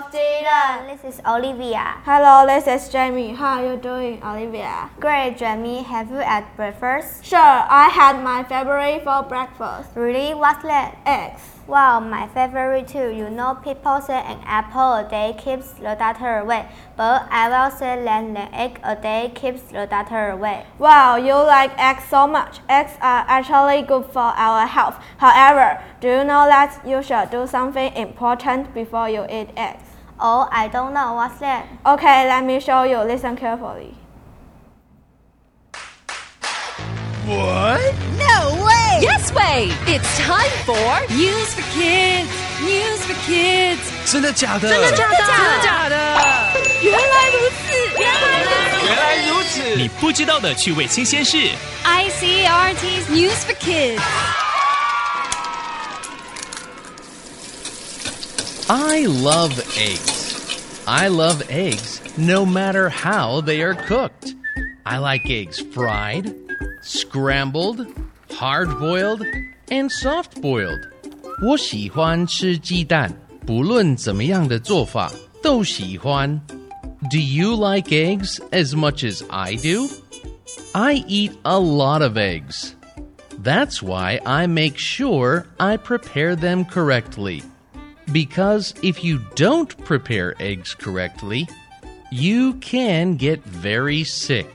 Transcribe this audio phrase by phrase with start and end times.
[0.00, 0.88] Jaden.
[0.88, 2.00] This is Olivia.
[2.04, 3.34] Hello, this is Jamie.
[3.34, 4.88] How are you doing, Olivia?
[4.98, 5.82] Great, Jamie.
[5.82, 7.22] Have you had breakfast?
[7.22, 9.90] Sure, I had my favorite for breakfast.
[9.94, 10.32] Really?
[10.32, 10.96] What's that?
[11.04, 11.42] Eggs.
[11.68, 13.10] Wow, my favorite too.
[13.10, 17.70] You know, people say an apple a day keeps the doctor away, but I will
[17.70, 20.66] say that an egg a day keeps the doctor away.
[20.78, 22.58] Wow, you like eggs so much.
[22.68, 24.96] Eggs are actually good for our health.
[25.18, 29.84] However, do you know that you should do something important before you eat eggs?
[30.18, 31.14] Oh, I don't know.
[31.14, 31.66] What's that?
[31.86, 32.98] Okay, let me show you.
[32.98, 34.01] Listen carefully.
[37.25, 37.93] What?
[38.17, 38.99] No way!
[39.01, 39.69] Yes way!
[39.85, 42.29] It's time for News for Kids.
[42.61, 43.79] News for Kids.
[44.05, 44.69] 真的假的？
[44.69, 45.15] 真的假的？
[45.17, 45.95] 真的假的？
[46.81, 48.85] 原来如此，原来如此。
[48.87, 49.75] 原来如此！
[49.75, 51.37] 你不知道的趣味新鲜事。
[51.83, 54.01] ICRT's News for Kids.
[58.69, 60.25] I love eggs.
[60.85, 64.33] I love eggs no matter how they are cooked.
[64.83, 66.33] I like eggs fried,
[66.81, 67.85] scrambled,
[68.31, 69.23] hard boiled,
[69.69, 70.79] and soft boiled.
[71.43, 73.13] 我喜欢吃鸡蛋，
[73.45, 76.41] 不论怎么样的做法都喜欢。
[77.11, 79.87] Do you like eggs as much as I do?
[80.73, 82.73] I eat a lot of eggs.
[83.43, 87.43] That's why I make sure I prepare them correctly.
[88.11, 91.47] Because if you don't prepare eggs correctly,
[92.09, 94.47] you can get very sick.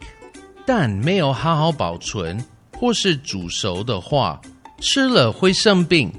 [0.67, 2.43] 蛋没有好好保存
[2.79, 4.41] 或是煮熟的话，
[4.81, 6.13] 吃了会生病。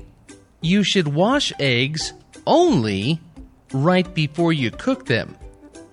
[0.61, 2.11] You should wash eggs
[2.45, 3.19] only
[3.72, 5.27] right before you cook them.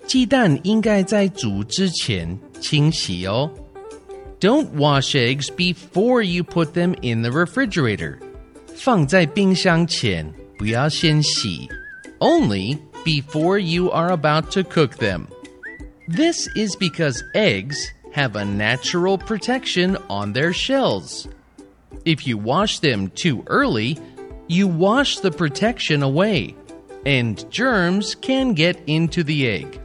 [0.06, 3.51] 鸡蛋应该在煮之前清洗哦。
[4.41, 8.19] Don't wash eggs before you put them in the refrigerator.
[8.75, 11.69] 放在冰箱前不要先洗。
[12.19, 15.27] Only before you are about to cook them.
[16.09, 17.77] This is because eggs
[18.15, 21.28] have a natural protection on their shells.
[22.05, 23.99] If you wash them too early,
[24.49, 26.55] you wash the protection away,
[27.06, 29.81] and germs can get into the egg.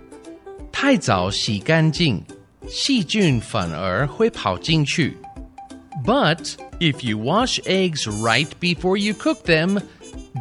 [0.71, 2.23] 太早洗干净，
[2.67, 5.17] 细菌反而会跑进去。
[6.03, 9.81] But if you wash eggs right before you cook them,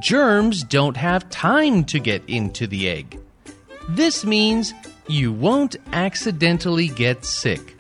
[0.03, 3.19] germs don't have time to get into the egg.
[3.95, 4.73] This means
[5.07, 7.77] you won't accidentally get sick.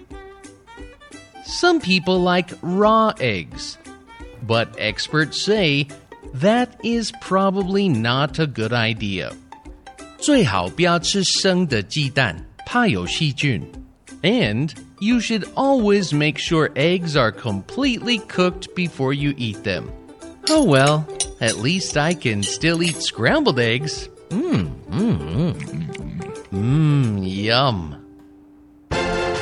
[1.48, 3.76] Some people like raw eggs,
[4.46, 5.88] but experts say
[6.32, 9.32] that is probably not a good idea.
[10.18, 13.62] 最好不要吃生的鸡蛋，怕有细菌。
[14.22, 19.84] And you should always make sure eggs are completely cooked before you eat them.
[20.48, 21.04] Oh well,
[21.40, 24.08] at least I can still eat scrambled eggs.
[24.30, 25.54] Mmm, mmm, mmm.
[26.50, 27.96] Mmm, yum.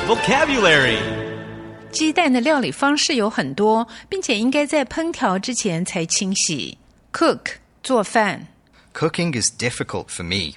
[0.05, 0.97] Vocabulary
[1.91, 6.77] 鸡蛋的料理方式有很多，并且应该在烹调之前才清洗。
[7.11, 8.47] Cook 做饭
[8.93, 10.55] Cooking is difficult for me.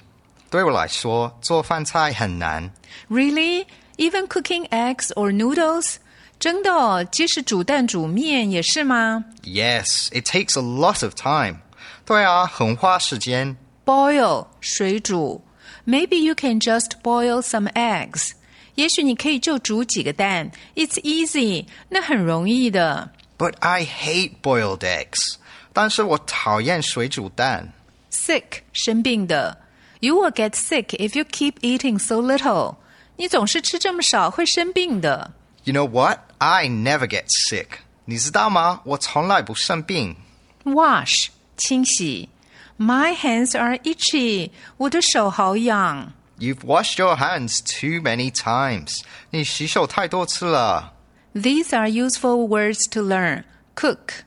[0.49, 2.71] 对我来说，做饭菜很难。
[3.09, 3.65] ，Really?
[3.97, 5.95] Even cooking eggs or noodles?
[6.39, 11.57] 真的哦，即使煮蛋煮面也是吗 Yes, it takes a lot of time.
[12.05, 13.57] 对啊，很花时间。
[13.85, 15.43] ？Boil 水煮，
[15.85, 18.31] Maybe you can just boil some eggs.
[18.75, 23.11] 也许你可以就煮几个蛋，It's easy，那很容易的。
[23.37, 25.35] But I hate boiled eggs.
[25.73, 27.73] 但是我讨厌水煮蛋。
[28.11, 29.57] Sick 生病的，
[29.99, 32.75] You will get sick if you keep eating so little.
[33.15, 35.31] 你总是吃这么少会生病的。
[35.63, 36.19] You know what?
[36.37, 37.67] I never get sick.
[38.05, 38.81] 你知道吗？
[38.85, 40.15] 我从来不生病。
[40.63, 41.27] Wash
[41.57, 42.29] 清洗，
[42.77, 44.51] My hands are itchy.
[44.77, 46.13] 我的手好痒。
[46.41, 49.01] You've washed your hands too many times.
[49.31, 50.93] 你洗手太多次了。
[51.33, 53.43] These are useful words to learn.
[53.75, 54.23] Cook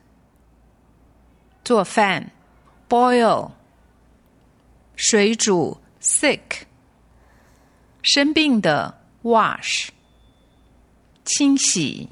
[1.65, 2.31] 做饭，
[2.89, 3.53] boil
[4.97, 6.63] 水煮，sick
[8.03, 9.89] 生病的，wash
[11.25, 12.09] 清洗。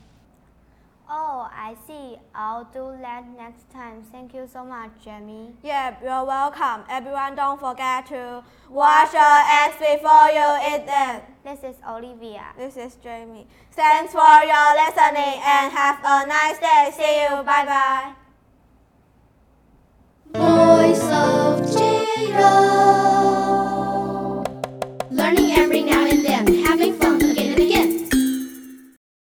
[1.44, 2.16] Oh, I see.
[2.34, 4.02] I'll do that next time.
[4.14, 5.52] Thank you so much, Jamie.
[5.62, 6.86] Yeah, you're welcome.
[6.90, 11.22] Everyone, don't forget to wash your eggs before you eat them.
[11.44, 12.46] This is Olivia.
[12.58, 13.48] This is Jamie.
[13.74, 16.92] Thanks for your listening and have a nice day.
[16.96, 17.44] See you.
[17.44, 18.23] Bye bye.